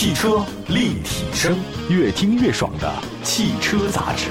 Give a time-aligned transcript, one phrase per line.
[0.00, 1.54] 汽车立体声，
[1.90, 2.90] 越听越爽的
[3.22, 4.30] 汽车杂志。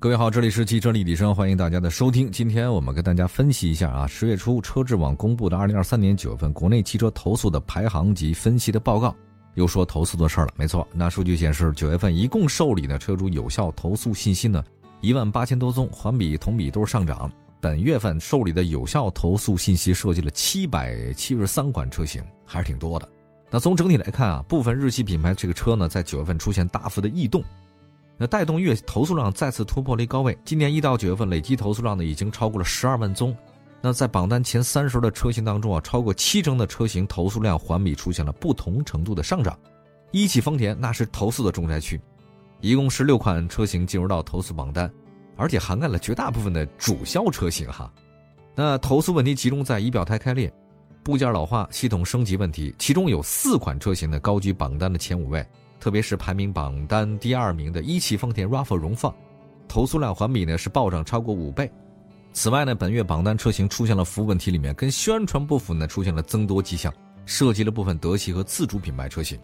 [0.00, 2.28] 各位好，这里是汽车立体声，欢迎大家的收听。
[2.32, 9.14] 今天我们跟大家分析一下啊，十月初车质网公布的二零二三年九月份国内汽车投诉的排行及分析的报告，
[9.54, 10.52] 又说投诉的事儿了。
[10.56, 14.60] 没错，那数据显示，九月份一共受理的车主有效投诉信息呢，
[15.00, 17.30] 一万八千多宗，环比同比都是上涨。
[17.62, 23.08] 本月份受理的有效投诉信息涉及了七百七十三款车型，还是挺多的。
[23.52, 27.40] 那从整体来看啊，部分日系品牌这个车呢，在九月份出现大幅的异动。
[28.18, 30.36] 那带动月投诉量再次突破了一高位。
[30.44, 33.32] 今年一到九月份累计投诉量呢，已经超过了十二万宗。
[33.80, 39.56] 那在榜单前三十的车型当中啊，超过七成的车型投诉量环比出现了不同程度的上涨。
[40.10, 42.00] 一汽丰田那是投诉的重灾区，
[42.60, 44.92] 一共十六款车型进入到投诉榜单，
[45.42, 47.92] 而且涵盖了绝大部分的主销车型哈。
[48.54, 50.52] 那投诉问题集中在仪表台开裂、
[51.02, 55.44] 部件老化、系统升级问题，其中有四款车型呢高居榜单的前五位。
[55.80, 59.12] 特别是排名榜单第二名的一汽丰田 RAV4 荣放，
[59.66, 61.68] 投诉量环比呢是暴涨超过五倍。
[62.32, 66.94] 此外呢，本月榜单车型出现了服务问题，里面跟宣传不符呢，出现了增多迹象，
[67.26, 69.36] 涉及了部分德系和自主品牌车型。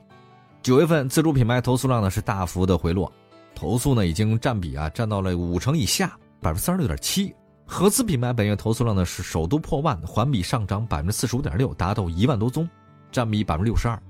[0.62, 3.12] 九月份自主品牌投诉量呢是大幅的回落，
[3.59, 7.34] 投诉呢已经占比啊占到了五成以下，百分之三十六点七。
[7.67, 12.69] 合资品牌本月投诉量呢是首都破万，环比上涨百分之四十五点六，达到一万多宗，
[13.11, 14.01] 占比百分之六十二。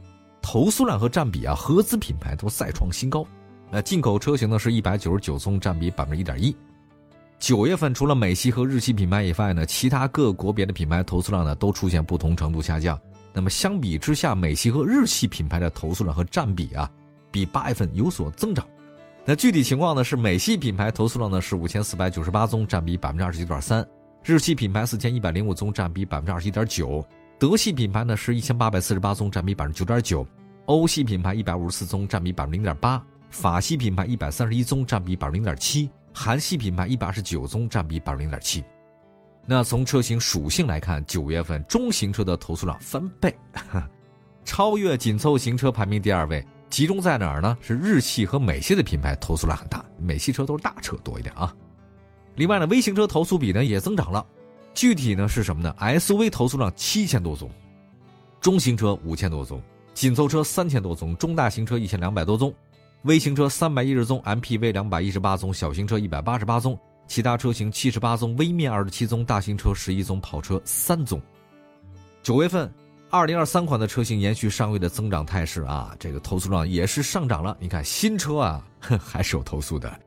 [0.43, 3.27] 投诉量和占比啊，合资品牌都再创新高。
[3.71, 6.55] 那进口车型呢是一百九十九宗，占比百分之一点一。
[7.39, 13.01] 九月份除了美系和日系品牌以外呢，其他各国别的品牌投诉量呢都出现不同程度下降。
[13.33, 16.91] 那么相比之下，美系和日系品牌的投诉量和占比啊，
[17.31, 18.63] 比八月份有所增长。
[19.29, 23.85] 那具体情况呢是，美系品牌投诉量呢是五千四百九十八宗，占比百分之二十九点三；
[24.25, 27.05] 日系品牌四千一百零五宗，占比百分之二十一点九。
[27.39, 30.25] 德系品牌呢是一千八百四十八宗，占比百分之九点九；
[30.65, 32.99] 欧系品牌一百五十四宗，占比百分之零点八；
[33.29, 38.65] 法系品牌一百三十一宗，占比百分之零点七；韩系品牌一百二十九宗，占比百分之零点七。
[39.45, 43.37] 那从车型属性来看，九月份中型车的投诉量翻倍，
[44.43, 46.43] 超越紧凑型车排名第二位。
[46.71, 47.57] 集中在哪儿呢？
[47.61, 51.55] 是日系和美系的品牌投诉量很大，美系车都是大车多一点啊。
[52.37, 54.25] 另外呢，微型车投诉比呢也增长了。
[54.75, 57.51] 具体呢是什么呢？SUV 投诉量七千多宗，
[58.41, 59.61] 中型车五千多宗，
[59.93, 62.55] 紧凑车三千多宗，中大型车一千两百多宗，
[63.03, 71.21] 微型车三百一十宗，MPV 两百一十八宗，小型车一百八十八宗，其他车型七十八宗，微面二十七宗，大型车十一宗，跑车三宗。
[72.23, 72.73] 九月份，
[73.11, 77.57] 二零二三款的车型延续上月的增长态势啊，这个投诉量也是上涨了。
[77.59, 78.63] 你看新车啊，
[78.99, 79.99] 还是有投诉的，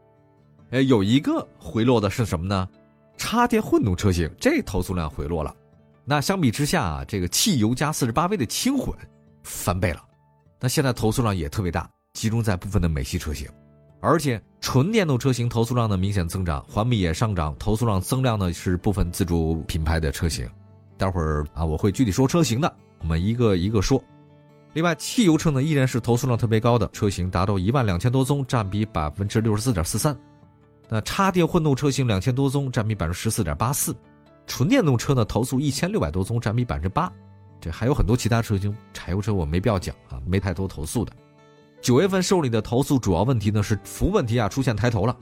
[0.69, 2.69] 哎，有一个回落的是什么呢？
[3.17, 5.55] 插电混动车型这投诉量回落了，
[6.05, 8.95] 那相比之下啊，这个汽油加四十八 V 的轻混
[9.43, 10.03] 翻倍了，
[10.59, 13.47] 那现在投诉量也特别大，集中在部分的美系车型，
[13.99, 20.47] 而且纯电动车型投诉量呢明显增长，环比也上涨，投诉量增量呢是部分自主品牌的车型，
[20.97, 24.01] 待会儿啊我会具体说车型的，我们一个一个说。
[24.73, 30.17] 另外，汽油车呢依然是投诉量特别高的车型，达到一万两千多宗，占比百分之六十四点四三。
[30.87, 33.93] 那插电混动车型两千多宗，占比百分之十四点八四；
[34.47, 37.11] 纯电动车呢，投诉一千六百多宗，占比百分之八。
[37.59, 41.11] 这还有很多其他车型，柴油车我没必要讲啊，没太多投诉的。
[41.81, 45.17] 九月份受理的投诉主要问题呢是服务问题啊，出现抬头了，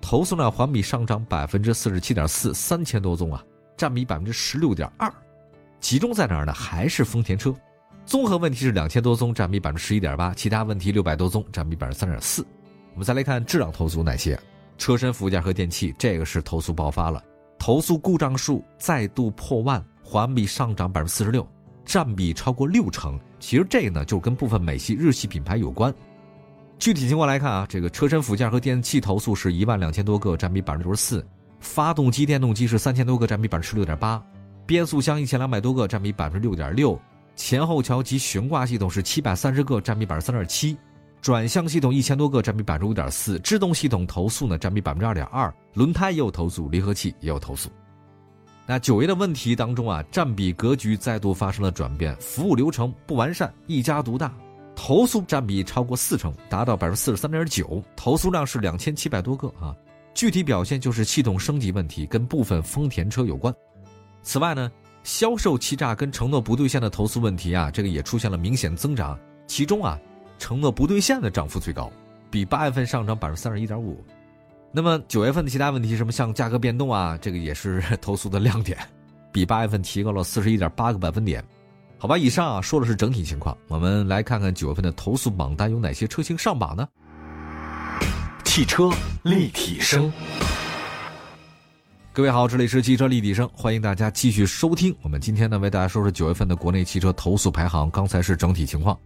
[0.00, 3.42] 投诉量环比上涨百分之四十七点四，三千多宗啊，
[3.76, 5.12] 占比百分之十六点二。
[5.84, 6.52] 集中在哪儿呢？
[6.54, 7.54] 还是丰田车。
[8.06, 12.42] 综合问题是两千多宗，占比百分之十一点八；其他问题六百多宗，占比百分之三点四。
[12.94, 14.40] 我们再来看质量投诉哪些？
[14.78, 17.22] 车身附件和电器，这个是投诉爆发了，
[17.58, 21.46] 投诉故障数再度破万，环比上涨百分之四十六，
[21.84, 23.20] 占比超过六成。
[23.38, 25.94] 其实这呢就跟部分美系、日系品牌有关。
[26.78, 31.20] 具体情况来看啊，这个车身附件和电器投诉是一万两千多个，占比百分之六十四；
[31.60, 34.18] 发动机、电动机是三千多个，占比百分之十六点八；
[34.66, 36.98] 变速箱一千两百多个，占比百分之六点六；
[37.36, 40.76] 前后桥及悬挂系统是七百三十个，占比百分之三点七。
[41.20, 47.70] 转向系统一千多个，占比百分之五点四；制动系统投诉呢，占比百分之二点二；轮胎也有投诉，离合器也有投诉。
[48.66, 54.34] 那九月的问题当中啊，占比格局再度发生了转变，服务流程不完善，一家独大，
[54.76, 59.74] 投诉占比超过四成，达到百分之四十三点九，投诉量是两千七百多个啊。
[60.14, 63.52] 具体表现就是系统升级问题跟部分丰田车有关。
[64.24, 64.72] 此外呢，
[65.04, 69.16] 销售欺诈跟承诺不兑现的投诉问题啊，这个也出现了明显增长，
[69.46, 69.96] 其中啊。
[70.36, 71.90] 承诺不兑现的涨幅最高，
[72.28, 74.04] 比八月份上涨百分之三十一点五。
[74.72, 78.76] 那么九月份的其他问题，什么像价格变动啊，这个也是投诉的亮点。
[79.30, 81.42] 比八月份提高了四十一点八个百分点。
[81.98, 86.88] 好吧，以上啊说的是整体情况，我们来看看九月份的投诉榜单有哪些车型上榜呢？
[88.44, 88.90] 汽车
[89.22, 90.12] 立体声，
[92.14, 94.94] 各位好，这里是汽车立体声，欢迎大家继续收听。
[95.02, 98.96] 我们今天呢为大家说说九月份的国内汽车投诉排行，刚才是整体情况，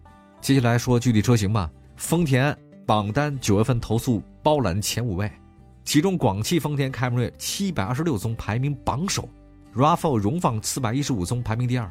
[0.42, 1.70] 接下来说具体车型吧。
[1.96, 5.32] 丰田榜单九月份投诉包揽前五位，
[5.86, 9.26] 其中广汽丰田凯美瑞七百二十六宗排名榜首
[9.74, 11.90] ，RAV4 荣放四百一十五宗排名第二。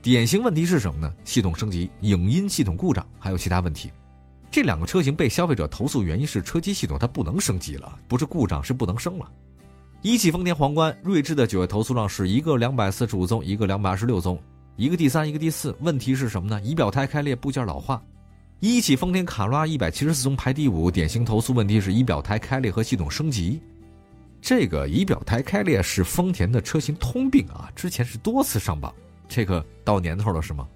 [0.00, 1.12] 典型问题是什么呢？
[1.24, 3.90] 系统升级、影音系统故障，还有其他问题。
[4.48, 9.28] 这两个车型被消费者投诉原因是车机系统它不能升级了，不是故障，是不能升了。
[10.02, 14.36] 一汽丰田皇冠、锐志的九月投诉量是一个两百四十五宗，一个两百二十六宗，
[14.74, 15.72] 一个第三，一个第四。
[15.78, 16.60] 问题是什么呢？
[16.62, 18.02] 仪表台开裂部件老化。
[18.58, 23.62] 一汽丰田卡罗拉一百七十四宗排第五，典型投诉问题是仪表台开裂和系统升级。
[24.40, 28.92] 这个仪表台开裂是丰田的车型通病啊，之前是多次上榜。
[29.28, 30.66] 这个到年头了是吗？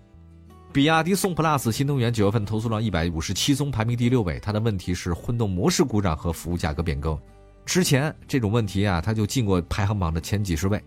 [0.73, 4.39] 比亚迪宋 PLUS 新能源九月份投诉量一百五十七宗，排名第六位。
[4.39, 7.19] 它的问题是混动模式故障和服务价格变更。
[7.67, 10.83] 之前这种问题啊，它就进过排行榜的前几十位。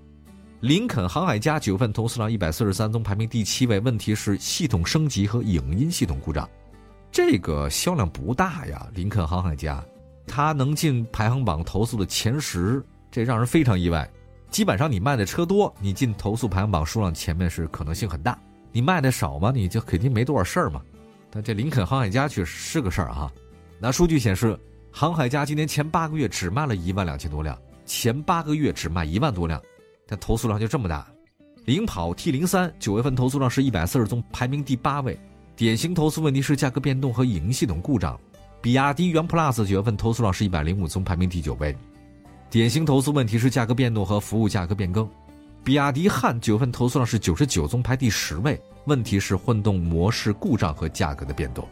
[0.62, 3.80] 林肯航海家九份投诉量一百四十三宗，排名第七位。
[3.82, 6.50] 问题是系统升级和影音系统故障。
[7.12, 9.84] 这个销量不大呀，林肯航海家，
[10.26, 14.10] 它能进排行榜投诉的前十，这让人非常意外。
[14.50, 18.38] 基本上你卖的车多，你进投诉排行榜数量前面是可能性很大。
[18.72, 20.82] 你卖的少嘛，你就肯定没多少事儿嘛。
[21.30, 23.32] 但这林肯航海家确实是个事儿啊。
[23.80, 24.60] 那数据显示，
[24.92, 29.62] 航海家今年前八个月只卖了一万两千多辆，前八个月只卖一万多辆，
[30.08, 31.08] 但投诉量就这么大。
[31.66, 35.18] 领跑 T 零三九月份投诉量是一百四十宗，排名第八位。
[35.56, 38.20] 典型投诉问题是价格变动和影音系统故障。
[38.62, 41.76] 比亚迪元 Plus 九月份投诉量是一百零五宗，排名第九位。
[42.50, 45.08] 典型投诉问题是价格变动和服务价格变更，
[45.64, 48.60] 比亚迪汉九月份投诉量是九十九宗，排第十位。
[48.86, 51.68] 问题是混动模式故障和价格的变动。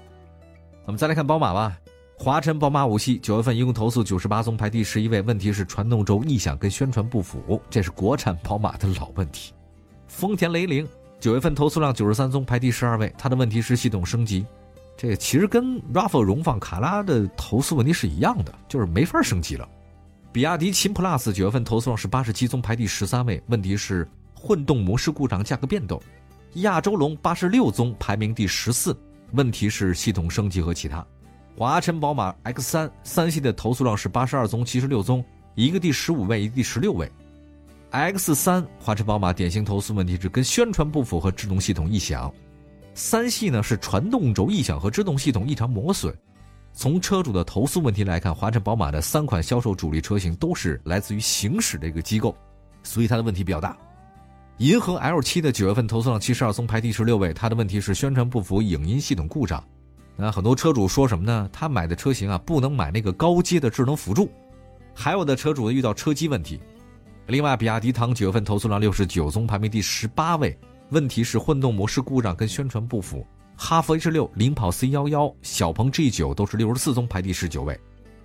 [0.86, 1.76] 我们再来看宝马吧，
[2.20, 5.22] 华晨宝马五系九月份一共投诉九十八宗，排第十一位。
[5.22, 9.54] 问题是传动轴异响跟宣传不符，这是国产宝马的老问题。
[10.08, 10.86] 丰田雷凌
[11.20, 13.14] 九月份投诉量九十三宗，排第十二位。
[13.20, 14.44] 它的问题是系统升级，
[14.98, 19.70] 这其实跟 RAV4 荣放卡拉的投诉问题是一样的，就是没法升级了。
[20.32, 23.42] 比亚迪秦 PLUS 九月份投诉量是八十七宗，排第十三位。
[23.46, 26.02] 问题是混动模式故障、价格变动。
[26.56, 28.98] 亚洲龙八十六宗，排名第十四。
[29.34, 31.06] 问题是系统升级和其他。
[31.58, 35.26] 华晨宝马 X 三三系的投诉量是八十二宗、七十六宗，
[35.56, 37.12] 一个第十五位，一个第十六位。
[37.90, 42.32] X 三华晨宝马典型投诉问题是跟宣传不符和制动系统异响。
[42.94, 46.16] 三系呢是传动轴异响和制动系统异常磨损。
[46.74, 52.38] 从车主的投诉问题来看，华晨宝马的三款销售主力车型都是来自于行驶这个机构，
[52.84, 53.76] 所以它的问题比较大。
[54.60, 57.34] 银河 L 七的九月份投诉量七十二宗，排第十六位。
[57.34, 59.64] 它的问题是宣传不符、影音系统故障。
[60.18, 61.48] 那很多车主说什么呢？
[61.54, 64.30] 他买的车型啊，不能买那个高阶的智能辅助。
[64.94, 66.60] 还有的车主遇到车机问题。
[67.28, 70.58] 另外，比亚迪唐九月份投诉量六十九宗，排名第十八位。
[70.90, 73.26] 问题是混动模式故障跟宣传不符。
[73.56, 77.80] 哈弗 H 六、领跑 C 幺幺、小鹏 G 九都是六十四宗，排第十九位。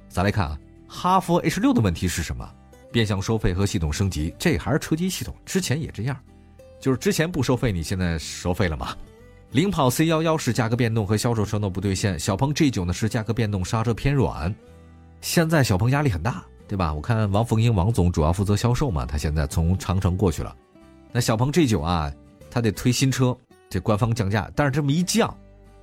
[0.09, 0.59] 咱来看啊，
[0.89, 2.49] 哈弗 H 六的问题是什么？
[2.93, 6.17] 变相收费和系统升级，这还是车机系统，之前也这样，
[6.79, 8.95] 就是之前不收费，你现在收费了吗？
[9.53, 14.55] 领跑 C 幺幺是价格变动和销售承诺不兑现，小鹏 G 九呢是价格变动，刹车偏软。
[15.21, 16.95] 现在小鹏压力很大，对吧？
[16.95, 20.57] 我看王凤英王总主要负责销售嘛，他现在从长城过去了，
[21.13, 22.11] 那小鹏 G 九啊，
[22.51, 23.37] 他得推新车。
[23.69, 25.35] 这官方降价，但是这么一降，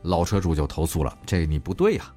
[0.02, 2.12] 老车主就投诉了，这你不对呀，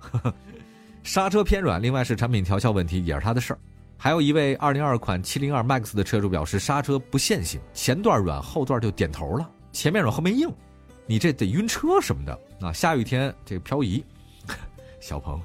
[1.02, 3.58] 刹车偏软，另外是产品调校问题，也是他的事儿。
[3.98, 10.50] 还有一位2022款702 MAX 的车主表示，刹车不线性，前段软，后段就点头了，前面软后面硬，
[11.06, 12.72] 你这得晕车什么的啊！
[12.72, 14.04] 下雨天这个漂移，
[15.00, 15.40] 小鹏。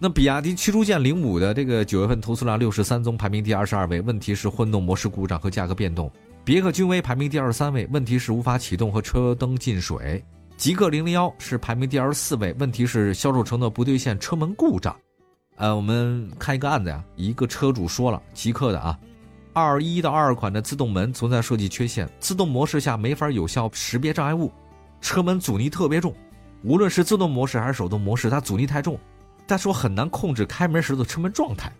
[0.00, 6.10] 那比亚迪驱逐舰零五的这个九月份投诉量六十三宗，排名第二十二位，问题是混动模式故障和价格变动。
[6.44, 10.24] 别克君威排名第二十三位，问题是无法启动和车灯进水。
[10.56, 14.96] 极氪零零幺是排名第二十四位，问题是销售承诺不兑现，车门故障。
[15.56, 18.96] 呃，我们看一个案子呀，一个车主说了，极氪的啊，
[19.58, 24.52] 二一到二二款的自动门存在设计缺陷，自动模式下没法有效识别障碍物，
[25.00, 26.14] 车门阻尼特别重，
[26.62, 28.98] 无论是自动模式还是手动模式，它阻尼太重，
[29.46, 31.72] 但是我很难控制开门时的车门状态，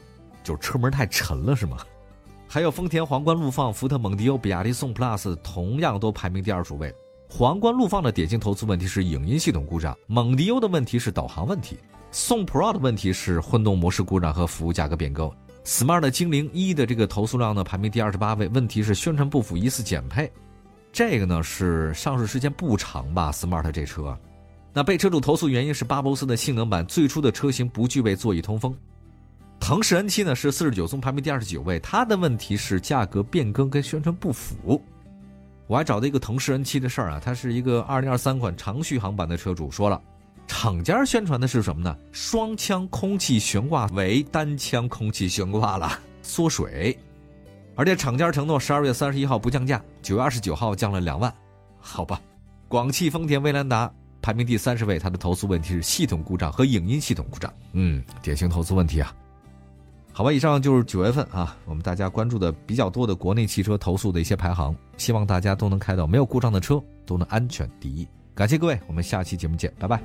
[0.42, 1.78] 就是车门太沉了，是吗？
[2.48, 6.94] 还有丰田皇冠陆放、福特蒙迪欧、比亚迪宋 PLUS 同样都排名第二十五位。
[7.28, 11.76] 皇冠陆放的典型投诉问题是影音系统故障，蒙迪欧的问题是导航问题，
[12.10, 15.30] 宋 Pro 的问题是混动模式故障和服务价格变更。
[15.68, 20.32] Smart 精灵一的这个投诉量呢排名第二十八位，问题是宣传不符，疑似减配。
[20.90, 24.18] 这个呢是上市时间不长吧？Smart 这车，
[24.72, 28.74] 那被车主投诉原因是巴博斯的性能版最初的车型不具备座椅通风。
[29.60, 34.82] 腾势 N7 呢是四十九宗排名第二十九位，它的问题是价格变更跟宣传不符。
[35.66, 40.00] 我还找到一个腾势 N7 的事儿啊，他是一个二零二三款长续航版的车主说了，
[40.48, 41.96] 厂家宣传的是什么呢？
[42.10, 46.98] 双腔空气悬挂为单腔空气悬挂了，缩水。
[47.76, 51.32] 而且厂家承诺十二月三十一号不降价，九月二十九号降了两万，
[51.78, 52.20] 好吧。
[52.66, 53.88] 广汽丰田威兰达
[54.20, 59.14] 排名第三十位，它的投诉问题是系统故障和影音系统故障，嗯，典型投诉问题啊。
[60.12, 68.08] 好吧，以上就是九月份啊，我们大家关注的比较多的国内汽车投诉的一些排行，希望大家都能开到没有故障的车，都能安全第一。
[68.38, 70.00] 感谢各位，我们下期节目见，拜拜。